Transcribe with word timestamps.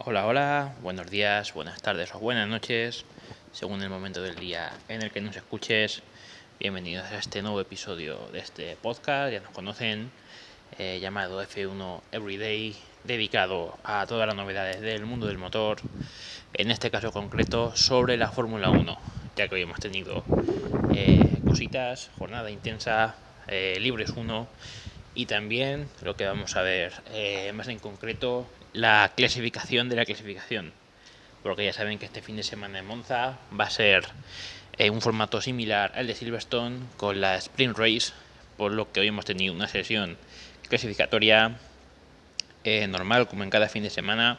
Hola, 0.00 0.26
hola, 0.26 0.74
buenos 0.80 1.10
días, 1.10 1.52
buenas 1.54 1.82
tardes 1.82 2.14
o 2.14 2.20
buenas 2.20 2.46
noches, 2.48 3.04
según 3.50 3.82
el 3.82 3.90
momento 3.90 4.22
del 4.22 4.36
día 4.36 4.70
en 4.86 5.02
el 5.02 5.10
que 5.10 5.20
nos 5.20 5.34
escuches. 5.34 6.02
Bienvenidos 6.60 7.10
a 7.10 7.18
este 7.18 7.42
nuevo 7.42 7.60
episodio 7.60 8.16
de 8.30 8.38
este 8.38 8.76
podcast, 8.76 9.32
ya 9.32 9.40
nos 9.40 9.50
conocen, 9.50 10.12
eh, 10.78 11.00
llamado 11.00 11.42
F1 11.42 12.00
Everyday, 12.12 12.76
dedicado 13.02 13.76
a 13.82 14.06
todas 14.06 14.28
las 14.28 14.36
novedades 14.36 14.80
del 14.80 15.04
mundo 15.04 15.26
del 15.26 15.36
motor, 15.36 15.80
en 16.54 16.70
este 16.70 16.92
caso 16.92 17.10
concreto 17.10 17.74
sobre 17.74 18.16
la 18.16 18.30
Fórmula 18.30 18.70
1, 18.70 18.98
ya 19.34 19.48
que 19.48 19.56
hoy 19.56 19.62
hemos 19.62 19.80
tenido 19.80 20.22
eh, 20.94 21.40
cositas, 21.44 22.10
jornada 22.18 22.52
intensa, 22.52 23.16
eh, 23.48 23.78
libres 23.80 24.10
1 24.10 24.46
y 25.16 25.26
también 25.26 25.88
lo 26.02 26.14
que 26.14 26.24
vamos 26.24 26.54
a 26.54 26.62
ver 26.62 26.92
más 27.52 27.66
en 27.66 27.80
concreto 27.80 28.46
la 28.72 29.12
clasificación 29.16 29.88
de 29.88 29.96
la 29.96 30.04
clasificación. 30.04 30.72
Porque 31.42 31.64
ya 31.64 31.72
saben 31.72 31.98
que 31.98 32.06
este 32.06 32.22
fin 32.22 32.36
de 32.36 32.42
semana 32.42 32.78
en 32.78 32.86
Monza 32.86 33.38
va 33.58 33.64
a 33.64 33.70
ser 33.70 34.04
eh, 34.76 34.90
un 34.90 35.00
formato 35.00 35.40
similar 35.40 35.92
al 35.94 36.06
de 36.06 36.14
Silverstone 36.14 36.80
con 36.96 37.20
la 37.20 37.36
Sprint 37.36 37.76
Race, 37.76 38.12
por 38.56 38.72
lo 38.72 38.90
que 38.92 39.00
hoy 39.00 39.08
hemos 39.08 39.24
tenido 39.24 39.54
una 39.54 39.68
sesión 39.68 40.16
clasificatoria 40.68 41.56
eh, 42.64 42.86
normal 42.86 43.28
como 43.28 43.44
en 43.44 43.50
cada 43.50 43.68
fin 43.68 43.82
de 43.82 43.90
semana 43.90 44.38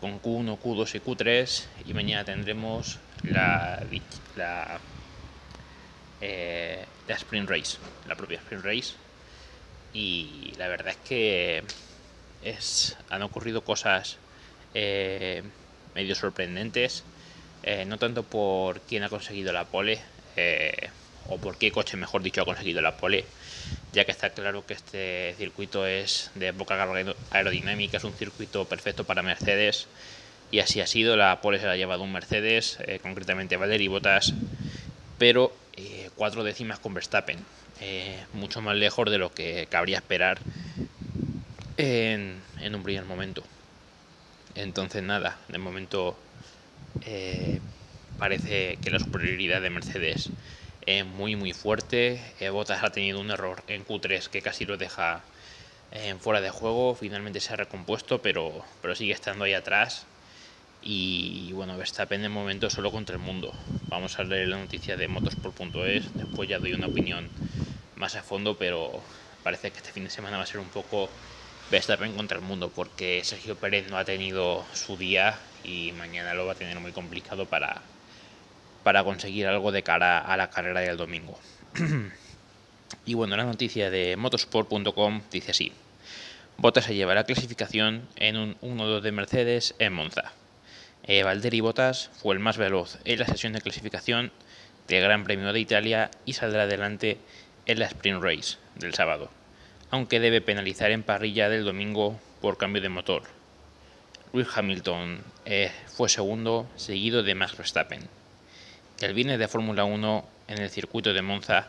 con 0.00 0.20
Q1, 0.20 0.58
Q2 0.58 0.94
y 0.94 1.00
Q3 1.00 1.64
y 1.86 1.94
mañana 1.94 2.24
tendremos 2.24 2.98
la, 3.22 3.82
la, 4.36 4.80
eh, 6.20 6.84
la 7.06 7.14
Sprint 7.14 7.48
Race, 7.48 7.78
la 8.08 8.16
propia 8.16 8.38
Sprint 8.38 8.64
Race 8.64 8.94
y 9.92 10.52
la 10.58 10.68
verdad 10.68 10.88
es 10.88 11.08
que 11.08 11.62
es, 12.44 12.96
han 13.08 13.22
ocurrido 13.22 13.62
cosas 13.62 14.18
eh, 14.74 15.42
medio 15.94 16.14
sorprendentes, 16.14 17.04
eh, 17.62 17.84
no 17.84 17.98
tanto 17.98 18.22
por 18.22 18.80
quién 18.80 19.02
ha 19.02 19.08
conseguido 19.08 19.52
la 19.52 19.64
pole, 19.64 20.00
eh, 20.36 20.88
o 21.28 21.38
por 21.38 21.58
qué 21.58 21.70
coche, 21.70 21.96
mejor 21.96 22.22
dicho, 22.22 22.42
ha 22.42 22.44
conseguido 22.44 22.80
la 22.80 22.96
pole, 22.96 23.24
ya 23.92 24.04
que 24.04 24.12
está 24.12 24.30
claro 24.30 24.64
que 24.66 24.74
este 24.74 25.34
circuito 25.36 25.86
es 25.86 26.30
de 26.34 26.52
poca 26.52 26.82
aerodinámica, 27.30 27.98
es 27.98 28.04
un 28.04 28.14
circuito 28.14 28.64
perfecto 28.64 29.04
para 29.04 29.22
Mercedes, 29.22 29.86
y 30.50 30.60
así 30.60 30.80
ha 30.80 30.86
sido, 30.86 31.16
la 31.16 31.40
pole 31.40 31.60
se 31.60 31.66
la 31.66 31.72
ha 31.72 31.76
llevado 31.76 32.02
un 32.02 32.12
Mercedes, 32.12 32.78
concretamente 33.02 33.56
Valery 33.56 33.86
Bottas, 33.86 34.32
pero 35.18 35.52
cuatro 36.16 36.42
décimas 36.42 36.80
con 36.80 36.94
Verstappen, 36.94 37.38
mucho 38.32 38.60
más 38.60 38.76
lejos 38.76 39.08
de 39.10 39.18
lo 39.18 39.32
que 39.32 39.68
cabría 39.70 39.98
esperar 39.98 40.40
en, 41.80 42.74
un 42.74 42.82
primer 42.82 43.04
momento. 43.04 43.42
Entonces 44.54 45.02
nada, 45.02 45.38
de 45.48 45.58
momento 45.58 46.16
eh, 47.06 47.60
parece 48.18 48.78
que 48.82 48.90
la 48.90 48.98
superioridad 48.98 49.60
de 49.60 49.70
Mercedes 49.70 50.30
es 50.86 51.04
muy 51.04 51.36
muy 51.36 51.52
fuerte. 51.52 52.20
Eh, 52.40 52.50
Bottas 52.50 52.82
ha 52.82 52.90
tenido 52.90 53.20
un 53.20 53.30
error 53.30 53.62
en 53.68 53.86
Q3 53.86 54.28
que 54.28 54.42
casi 54.42 54.64
lo 54.64 54.76
deja 54.76 55.22
en 55.92 56.20
fuera 56.20 56.40
de 56.40 56.50
juego. 56.50 56.94
Finalmente 56.94 57.40
se 57.40 57.52
ha 57.52 57.56
recompuesto, 57.56 58.20
pero, 58.20 58.64
pero 58.82 58.94
sigue 58.94 59.12
estando 59.12 59.44
ahí 59.44 59.54
atrás. 59.54 60.06
Y 60.82 61.52
bueno, 61.52 61.76
Verstappen 61.76 62.22
de 62.22 62.28
momento 62.28 62.70
solo 62.70 62.90
contra 62.90 63.16
el 63.16 63.22
mundo. 63.22 63.54
Vamos 63.90 64.18
a 64.18 64.24
leer 64.24 64.48
la 64.48 64.58
noticia 64.58 64.96
de 64.96 65.08
motorsport.es. 65.08 66.14
Después 66.14 66.48
ya 66.48 66.58
doy 66.58 66.72
una 66.72 66.86
opinión 66.86 67.28
más 67.96 68.16
a 68.16 68.22
fondo, 68.22 68.56
pero 68.56 69.02
parece 69.42 69.70
que 69.70 69.78
este 69.78 69.92
fin 69.92 70.04
de 70.04 70.10
semana 70.10 70.38
va 70.38 70.44
a 70.44 70.46
ser 70.46 70.60
un 70.60 70.68
poco 70.68 71.10
Verstappen 71.70 72.14
contra 72.16 72.36
el 72.36 72.42
mundo 72.42 72.72
porque 72.74 73.22
Sergio 73.22 73.54
Pérez 73.54 73.88
no 73.88 73.96
ha 73.96 74.04
tenido 74.04 74.64
su 74.72 74.96
día 74.96 75.38
y 75.62 75.92
mañana 75.92 76.34
lo 76.34 76.44
va 76.44 76.52
a 76.52 76.56
tener 76.56 76.78
muy 76.80 76.90
complicado 76.90 77.46
para, 77.46 77.80
para 78.82 79.04
conseguir 79.04 79.46
algo 79.46 79.70
de 79.70 79.84
cara 79.84 80.18
a 80.18 80.36
la 80.36 80.50
carrera 80.50 80.80
del 80.80 80.96
domingo. 80.96 81.38
y 83.06 83.14
bueno, 83.14 83.36
la 83.36 83.44
noticia 83.44 83.88
de 83.88 84.16
motorsport.com 84.16 85.22
dice 85.30 85.52
así. 85.52 85.72
Bottas 86.56 86.86
se 86.86 86.94
lleva 86.96 87.14
la 87.14 87.24
clasificación 87.24 88.08
en 88.16 88.36
un 88.36 88.58
1-2 88.60 89.00
de 89.00 89.12
Mercedes 89.12 89.74
en 89.78 89.92
Monza. 89.92 90.32
Eh, 91.04 91.22
Valtteri 91.22 91.60
Bottas 91.60 92.10
fue 92.20 92.34
el 92.34 92.40
más 92.40 92.58
veloz 92.58 92.98
en 93.04 93.20
la 93.20 93.26
sesión 93.26 93.52
de 93.52 93.60
clasificación 93.60 94.32
del 94.88 95.04
Gran 95.04 95.22
Premio 95.22 95.52
de 95.52 95.60
Italia 95.60 96.10
y 96.26 96.32
saldrá 96.32 96.64
adelante 96.64 97.18
en 97.66 97.78
la 97.78 97.86
Sprint 97.86 98.22
Race 98.22 98.56
del 98.74 98.92
sábado 98.92 99.30
aunque 99.90 100.20
debe 100.20 100.40
penalizar 100.40 100.90
en 100.90 101.02
parrilla 101.02 101.48
del 101.48 101.64
domingo 101.64 102.18
por 102.40 102.56
cambio 102.56 102.80
de 102.80 102.88
motor. 102.88 103.22
Lewis 104.32 104.48
Hamilton 104.54 105.20
eh, 105.44 105.72
fue 105.88 106.08
segundo, 106.08 106.68
seguido 106.76 107.22
de 107.22 107.34
Max 107.34 107.56
Verstappen. 107.56 108.00
El 109.00 109.14
viernes 109.14 109.38
de 109.38 109.48
Fórmula 109.48 109.84
1 109.84 110.28
en 110.48 110.58
el 110.58 110.70
circuito 110.70 111.12
de 111.12 111.22
Monza 111.22 111.68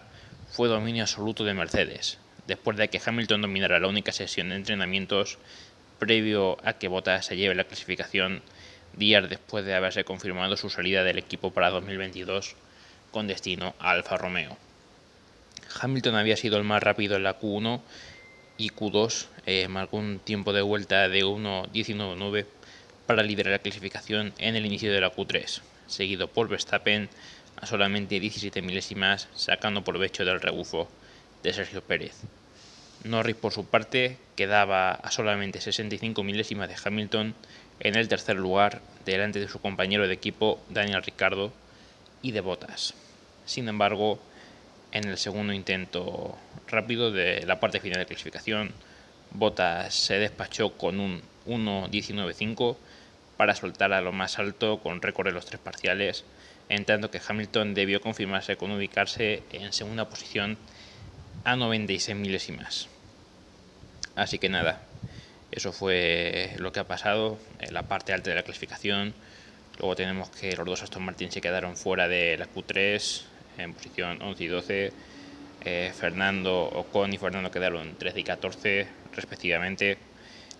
fue 0.52 0.68
dominio 0.68 1.04
absoluto 1.04 1.44
de 1.44 1.54
Mercedes, 1.54 2.20
después 2.46 2.78
de 2.78 2.90
que 2.90 3.02
Hamilton 3.04 3.42
dominara 3.42 3.80
la 3.80 3.88
única 3.88 4.12
sesión 4.12 4.50
de 4.50 4.56
entrenamientos 4.56 5.40
previo 5.98 6.58
a 6.64 6.74
que 6.74 6.88
Bottas 6.88 7.26
se 7.26 7.38
lleve 7.38 7.56
la 7.56 7.64
clasificación 7.64 8.42
días 8.94 9.30
después 9.30 9.66
de 9.66 9.74
haberse 9.74 10.04
confirmado 10.04 10.58
su 10.58 10.70
salida 10.70 11.04
del 11.04 11.18
equipo 11.18 11.52
para 11.52 11.70
2022 11.70 12.56
con 13.12 13.28
destino 13.28 13.74
a 13.80 13.92
Alfa 13.92 14.18
Romeo. 14.18 14.58
Hamilton 15.82 16.16
había 16.16 16.38
sido 16.38 16.58
el 16.58 16.64
más 16.64 16.84
rápido 16.84 17.16
en 17.16 17.24
la 17.24 17.40
Q1 17.40 17.82
y 18.58 18.70
Q2 18.70 19.26
eh, 19.48 19.68
marcó 19.68 19.98
un 19.98 20.20
tiempo 20.20 20.54
de 20.54 20.62
vuelta 20.62 21.10
de 21.10 21.26
1.19.9 21.26 22.46
para 23.08 23.24
liderar 23.24 23.54
la 23.54 23.60
clasificación 23.60 24.34
en 24.38 24.56
el 24.56 24.66
inicio 24.66 24.94
de 24.94 25.02
la 25.02 25.12
Q3, 25.12 25.62
seguido 25.88 26.28
por 26.28 26.48
Verstappen 26.48 27.10
a 27.58 27.66
solamente 27.66 28.20
17 28.20 28.62
milésimas, 28.62 29.28
sacando 29.36 29.84
provecho 29.84 30.24
del 30.24 30.40
rebufo 30.40 30.88
de 31.42 31.54
Sergio 31.54 31.82
Pérez. 31.82 32.22
Norris, 33.04 33.36
por 33.36 33.52
su 33.52 33.66
parte, 33.66 34.18
quedaba 34.36 34.92
a 34.92 35.10
solamente 35.10 35.60
65 35.60 36.24
milésimas 36.24 36.70
de 36.70 36.76
Hamilton 36.84 37.34
en 37.80 37.96
el 37.96 38.08
tercer 38.08 38.36
lugar, 38.36 38.82
delante 39.06 39.40
de 39.40 39.48
su 39.48 39.60
compañero 39.60 40.08
de 40.08 40.14
equipo 40.14 40.62
Daniel 40.70 41.02
Ricciardo 41.02 41.52
y 42.22 42.32
de 42.32 42.42
Bottas. 42.42 42.94
Sin 43.46 43.68
embargo, 43.68 44.20
en 44.92 45.06
el 45.08 45.18
segundo 45.18 45.54
intento 45.54 46.38
rápido 46.68 47.12
de 47.12 47.46
la 47.46 47.60
parte 47.60 47.80
final 47.80 48.00
de 48.00 48.06
clasificación. 48.06 48.72
Bottas 49.32 49.94
se 49.94 50.20
despachó 50.20 50.78
con 50.78 51.00
un 51.00 51.22
1.19.5 51.48 52.76
para 53.38 53.56
soltar 53.56 53.94
a 53.94 54.02
lo 54.02 54.12
más 54.12 54.40
alto 54.40 54.80
con 54.82 55.02
récord 55.02 55.28
de 55.28 55.34
los 55.34 55.46
tres 55.46 55.60
parciales, 55.60 56.26
en 56.70 56.86
tanto 56.86 57.10
que 57.10 57.22
Hamilton 57.26 57.74
debió 57.74 58.02
confirmarse 58.02 58.58
con 58.58 58.72
ubicarse 58.72 59.44
en 59.52 59.74
segunda 59.74 60.10
posición 60.10 60.58
a 61.44 61.56
96 61.56 62.18
milésimas. 62.18 62.88
Así 64.16 64.38
que 64.40 64.50
nada, 64.50 64.82
eso 65.52 65.72
fue 65.72 66.54
lo 66.58 66.72
que 66.72 66.82
ha 66.82 66.88
pasado 66.88 67.40
en 67.60 67.74
la 67.74 67.84
parte 67.84 68.14
alta 68.14 68.30
de 68.30 68.36
la 68.36 68.44
clasificación. 68.44 69.14
Luego 69.80 69.96
tenemos 69.96 70.30
que 70.30 70.56
los 70.56 70.66
dos 70.66 70.84
Aston 70.84 71.04
Martin 71.04 71.32
se 71.32 71.42
quedaron 71.42 71.76
fuera 71.78 72.08
de 72.08 72.38
la 72.38 72.48
Q3, 72.48 73.24
en 73.58 73.74
posición 73.74 74.22
11 74.22 74.44
y 74.44 74.48
12. 74.48 74.94
Eh, 75.64 75.92
Fernando 75.94 76.64
Ocon 76.64 77.14
y 77.14 77.18
Fernando 77.18 77.52
quedaron 77.52 77.96
13 77.96 78.20
y 78.20 78.24
14 78.24 78.88
respectivamente. 79.14 79.98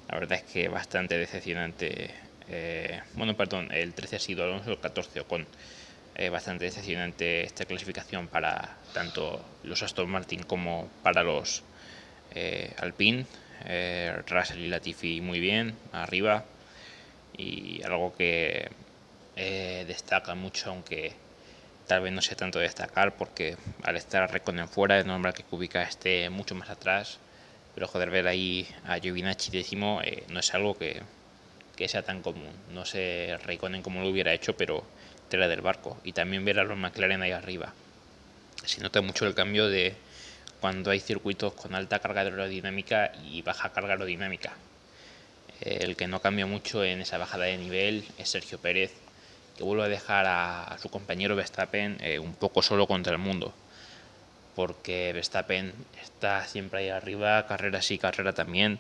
La 0.08 0.20
verdad 0.20 0.40
es 0.40 0.52
que 0.52 0.68
bastante 0.68 1.18
decepcionante. 1.18 2.12
Eh, 2.48 3.02
bueno, 3.14 3.36
perdón, 3.36 3.70
el 3.72 3.94
13 3.94 4.16
ha 4.18 4.20
sido 4.20 4.44
Alonso, 4.44 4.72
el 4.72 4.80
14 4.80 5.22
Ocon. 5.22 5.48
Eh, 6.16 6.30
bastante 6.30 6.66
decepcionante 6.66 7.44
esta 7.44 7.66
clasificación 7.66 8.28
para 8.28 8.78
tanto 8.94 9.44
los 9.64 9.82
Aston 9.82 10.10
Martin 10.10 10.44
como 10.44 10.90
para 11.04 11.24
los 11.24 11.64
Alpine. 12.78 13.26
Russell 14.28 14.60
y 14.60 14.68
Latifi 14.68 15.22
muy 15.22 15.40
bien, 15.40 15.76
arriba. 15.92 16.46
Y 17.38 17.82
algo 17.84 18.14
que 18.16 18.70
destaca 19.88 20.36
mucho, 20.36 20.70
aunque 20.70 21.14
tal 21.88 22.02
vez 22.02 22.14
no 22.14 22.22
sea 22.22 22.38
tanto 22.38 22.60
destacar 22.60 23.16
porque 23.16 23.58
al 23.84 23.98
estar 23.98 24.32
Reconen 24.32 24.68
fuera 24.68 25.00
es 25.00 25.06
normal 25.06 25.34
que 25.34 25.44
Kubica 25.44 25.84
esté 25.84 26.30
mucho 26.30 26.56
más 26.56 26.70
atrás, 26.70 27.20
pero 27.74 27.88
joder, 27.88 28.10
ver 28.10 28.28
ahí 28.28 28.68
a 28.86 28.98
Giovinacci 28.98 29.52
décimo 29.52 30.02
eh, 30.04 30.24
no 30.30 30.40
es 30.40 30.54
algo 30.54 30.78
que, 30.78 31.02
que, 31.76 31.88
sea 31.88 32.04
tan 32.04 32.22
común. 32.22 32.52
No 32.74 32.86
sé 32.86 33.38
Raikkonen 33.44 33.82
como 33.82 34.02
lo 34.02 34.10
hubiera 34.10 34.34
hecho, 34.34 34.56
pero 34.58 34.84
tela 35.30 35.48
del 35.48 35.62
barco. 35.62 36.00
Y 36.04 36.14
también 36.14 36.46
ver 36.46 36.60
a 36.60 36.64
los 36.64 36.78
McLaren 36.78 37.22
ahí 37.22 37.32
arriba. 37.32 37.74
Se 38.66 38.82
nota 38.82 39.02
mucho 39.02 39.26
el 39.26 39.36
cambio 39.36 39.68
de 39.70 39.96
cuando 40.60 40.92
hay 40.92 41.00
circuitos 41.00 41.54
con 41.54 41.74
alta 41.74 42.00
carga 42.00 42.22
aerodinámica 42.22 43.12
y 43.24 43.42
baja 43.42 43.72
carga 43.74 43.94
aerodinámica. 43.94 44.54
El 45.62 45.96
que 45.96 46.08
no 46.08 46.22
cambia 46.22 46.46
mucho 46.46 46.84
en 46.84 47.02
esa 47.02 47.18
bajada 47.18 47.46
de 47.46 47.58
nivel 47.58 48.06
es 48.18 48.30
Sergio 48.30 48.60
Pérez, 48.60 48.94
que 49.62 49.66
vuelve 49.68 49.84
a 49.84 49.90
dejar 49.90 50.26
a, 50.26 50.76
su 50.82 50.90
compañero 50.90 51.36
Verstappen 51.36 51.98
eh, 52.02 52.18
un 52.18 52.34
poco 52.34 52.64
solo 52.64 52.88
contra 52.88 53.14
el 53.14 53.20
mundo. 53.20 53.54
Porque 54.56 55.12
Verstappen 55.14 55.72
está 56.02 56.48
siempre 56.48 56.80
ahí 56.80 56.90
arriba, 56.90 57.46
carrera 57.46 57.80
sí, 57.84 58.00
carrera 58.00 58.34
también. 58.34 58.80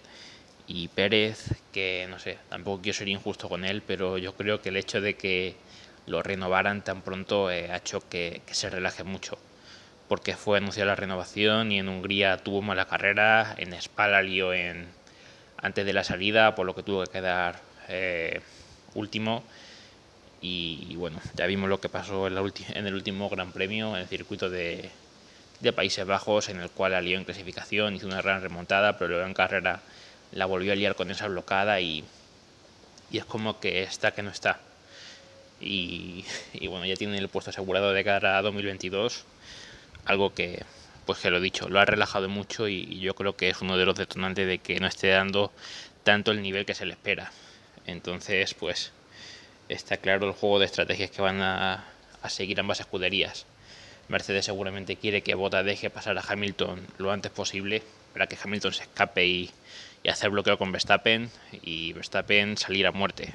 y 0.65 0.87
Pérez, 0.87 1.53
que 1.71 2.07
no 2.09 2.17
sé, 2.17 2.39
tampoco 2.49 2.81
quiero 2.81 2.97
ser 2.97 3.09
injusto 3.09 3.47
con 3.47 3.63
él, 3.63 3.83
pero 3.85 4.17
yo 4.17 4.33
creo 4.33 4.61
que 4.63 4.69
el 4.69 4.77
hecho 4.77 5.01
de 5.01 5.13
que 5.13 5.55
lo 6.07 6.23
renovaran 6.23 6.83
tan 6.83 7.01
pronto 7.03 7.51
eh, 7.51 7.69
ha 7.71 7.77
hecho 7.77 8.01
que, 8.09 8.41
se 8.47 8.71
relaje 8.71 9.03
mucho. 9.03 9.37
Porque 10.07 10.35
fue 10.35 10.57
anunciada 10.57 10.87
la 10.87 10.95
renovación 10.95 11.71
y 11.71 11.77
en 11.77 11.89
Hungría 11.89 12.37
tuvo 12.37 12.63
mala 12.63 12.85
carrera, 12.85 13.53
en 13.59 13.73
Spa 13.73 14.07
la 14.07 14.21
en, 14.21 14.87
antes 15.57 15.85
de 15.85 15.93
la 15.93 16.03
salida, 16.03 16.55
por 16.55 16.65
lo 16.65 16.73
que 16.73 16.81
tuvo 16.81 17.03
que 17.03 17.11
quedar 17.11 17.59
eh, 17.87 18.41
último. 18.95 19.43
Y, 20.41 20.95
bueno, 20.95 21.19
ya 21.35 21.45
vimos 21.45 21.69
lo 21.69 21.79
que 21.79 21.87
pasó 21.87 22.25
en, 22.25 22.33
la 22.33 22.41
en, 22.41 22.87
el 22.87 22.95
último 22.95 23.29
Gran 23.29 23.51
Premio, 23.51 23.95
en 23.95 24.01
el 24.01 24.07
circuito 24.07 24.49
de, 24.49 24.89
de 25.59 25.73
Países 25.73 26.05
Bajos, 26.05 26.49
en 26.49 26.59
el 26.59 26.69
cual 26.71 26.95
alió 26.95 27.17
en 27.17 27.25
clasificación, 27.25 27.95
hizo 27.95 28.07
una 28.07 28.21
gran 28.21 28.41
remontada, 28.41 28.97
pero 28.97 29.09
luego 29.09 29.27
en 29.27 29.35
carrera 29.35 29.81
la 30.31 30.45
volvió 30.47 30.71
a 30.71 30.75
liar 30.75 30.95
con 30.95 31.11
esa 31.11 31.27
blocada 31.27 31.79
y, 31.79 32.03
y 33.11 33.17
es 33.19 33.25
como 33.25 33.59
que 33.59 33.83
está 33.83 34.11
que 34.11 34.23
no 34.23 34.31
está. 34.31 34.59
Y, 35.59 36.25
y, 36.53 36.67
bueno, 36.67 36.85
ya 36.85 36.95
tiene 36.95 37.17
el 37.19 37.29
puesto 37.29 37.51
asegurado 37.51 37.93
de 37.93 38.03
cara 38.03 38.37
a 38.39 38.41
2022, 38.41 39.25
algo 40.05 40.33
que, 40.33 40.63
pues 41.05 41.19
que 41.19 41.29
lo 41.29 41.37
he 41.37 41.41
dicho, 41.41 41.69
lo 41.69 41.79
ha 41.79 41.85
relajado 41.85 42.29
mucho 42.29 42.67
y, 42.67 42.99
yo 42.99 43.13
creo 43.15 43.35
que 43.35 43.49
es 43.49 43.61
uno 43.61 43.77
de 43.77 43.85
los 43.85 43.95
detonantes 43.95 44.47
de 44.47 44.59
que 44.59 44.79
no 44.79 44.87
esté 44.87 45.09
dando 45.09 45.51
tanto 46.03 46.31
el 46.31 46.41
nivel 46.41 46.65
que 46.65 46.73
se 46.73 46.85
le 46.85 46.93
espera. 46.93 47.31
Entonces, 47.85 48.53
pues 48.53 48.91
está 49.73 49.97
claro 49.97 50.27
el 50.27 50.33
juego 50.33 50.59
de 50.59 50.65
estrategias 50.65 51.11
que 51.11 51.21
van 51.21 51.41
a, 51.41 51.85
a 52.21 52.29
seguir 52.29 52.59
ambas 52.59 52.79
escuderías. 52.79 53.45
Mercedes 54.07 54.45
seguramente 54.45 54.97
quiere 54.97 55.21
que 55.21 55.35
Bota 55.35 55.63
deje 55.63 55.89
pasar 55.89 56.17
a 56.17 56.23
Hamilton 56.27 56.85
lo 56.97 57.11
antes 57.11 57.31
posible 57.31 57.81
para 58.13 58.27
que 58.27 58.37
Hamilton 58.41 58.73
se 58.73 58.83
escape 58.83 59.25
y, 59.25 59.51
hacer 60.09 60.31
bloqueo 60.31 60.57
con 60.57 60.71
Verstappen 60.71 61.29
y 61.61 61.93
Verstappen 61.93 62.57
salir 62.57 62.87
a 62.87 62.91
muerte. 62.91 63.33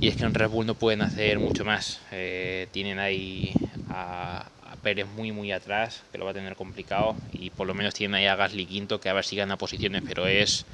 Y 0.00 0.08
es 0.08 0.16
que 0.16 0.24
en 0.24 0.34
Red 0.34 0.48
Bull 0.48 0.66
no 0.66 0.74
pueden 0.74 1.02
hacer 1.02 1.38
mucho 1.38 1.64
más. 1.64 2.00
Eh, 2.10 2.68
tienen 2.72 2.98
ahí 2.98 3.52
a, 3.90 4.48
Pérez 4.82 5.06
muy 5.06 5.30
muy 5.30 5.52
atrás, 5.52 6.02
que 6.10 6.18
lo 6.18 6.24
va 6.24 6.32
a 6.32 6.34
tener 6.34 6.56
complicado. 6.56 7.14
Y 7.32 7.50
por 7.50 7.66
lo 7.66 7.74
menos 7.74 7.94
tienen 7.94 8.14
ahí 8.14 8.26
a 8.26 8.34
Gasly 8.34 8.66
quinto, 8.66 8.98
que 8.98 9.10
a 9.10 9.12
ver 9.12 9.24
si 9.24 9.36
gana 9.36 9.56
posiciones, 9.58 10.02
pero 10.08 10.26
es 10.26 10.64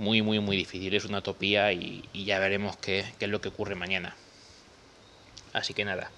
muy 0.00 0.22
muy 0.22 0.40
muy 0.40 0.56
difícil. 0.56 0.94
Es 0.94 1.04
una 1.04 1.18
utopía 1.18 1.72
y, 1.72 2.02
ya 2.14 2.38
veremos 2.38 2.76
qué, 2.78 3.04
es 3.20 3.28
lo 3.28 3.40
que 3.40 3.48
ocurre 3.48 3.74
mañana. 3.74 4.16
Así 5.52 5.74
que 5.74 5.84
nada, 5.84 6.10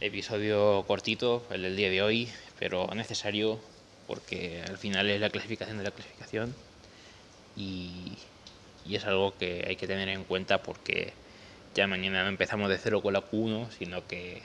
episodio 0.00 0.84
cortito, 0.86 1.46
el 1.50 1.62
del 1.62 1.76
día 1.76 1.90
de 1.90 2.02
hoy, 2.02 2.28
pero 2.58 2.88
necesario 2.94 3.60
porque 4.06 4.62
al 4.66 4.78
final 4.78 5.10
es 5.10 5.20
la 5.20 5.30
clasificación 5.30 5.78
de 5.78 5.84
la 5.84 5.90
clasificación 5.90 6.54
y, 7.56 8.16
es 8.90 9.04
algo 9.04 9.36
que 9.38 9.64
hay 9.66 9.76
que 9.76 9.86
tener 9.86 10.08
en 10.08 10.24
cuenta 10.24 10.62
porque 10.62 11.12
ya 11.74 11.86
mañana 11.86 12.22
no 12.24 12.28
empezamos 12.28 12.68
de 12.68 12.78
cero 12.78 13.00
con 13.02 13.12
la 13.12 13.20
Q1, 13.20 13.70
sino 13.78 14.06
que 14.06 14.42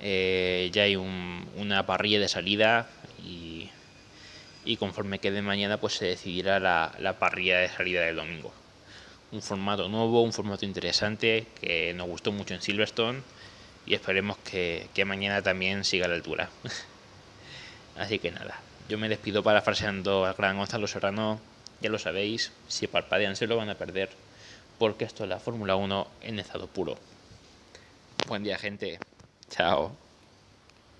eh, 0.00 0.70
ya 0.72 0.84
hay 0.84 0.96
una 0.96 1.84
parrilla 1.84 2.20
de 2.20 2.28
salida 2.28 2.88
y, 3.24 3.70
conforme 4.78 5.18
quede 5.18 5.42
mañana 5.42 5.78
pues 5.78 5.94
se 5.94 6.06
decidirá 6.06 6.60
la, 6.60 7.16
parrilla 7.18 7.58
de 7.58 7.68
salida 7.68 8.02
del 8.02 8.16
domingo. 8.16 8.52
Un 9.32 9.42
formato 9.42 9.88
nuevo, 9.88 10.22
un 10.22 10.32
formato 10.32 10.64
interesante 10.64 11.46
que 11.60 11.94
nos 11.94 12.06
gustó 12.06 12.32
mucho 12.32 12.54
en 12.54 12.62
Silverstone 12.62 13.22
y 13.86 13.94
esperemos 13.94 14.38
que, 14.38 14.88
que 14.94 15.04
mañana 15.04 15.42
también 15.42 15.84
siga 15.84 16.06
a 16.06 16.08
la 16.08 16.14
altura. 16.14 16.50
Así 17.96 18.18
que 18.18 18.30
nada, 18.30 18.60
yo 18.88 18.98
me 18.98 19.08
despido 19.08 19.42
parafraseando 19.42 20.24
al 20.24 20.34
gran 20.34 20.58
Gonzalo 20.58 20.86
Serrano 20.86 21.40
ya 21.82 21.90
lo 21.90 21.98
sabéis, 21.98 22.52
si 22.68 22.86
parpadean 22.86 23.34
se 23.34 23.48
lo 23.48 23.56
van 23.56 23.68
a 23.68 23.74
perder, 23.74 24.08
porque 24.78 25.04
esto 25.04 25.24
es 25.24 25.28
la 25.28 25.40
Fórmula 25.40 25.74
1 25.74 26.06
en 26.22 26.38
estado 26.38 26.68
puro. 26.68 26.96
Buen 28.28 28.44
día 28.44 28.56
gente, 28.56 29.00
chao. 29.50 30.01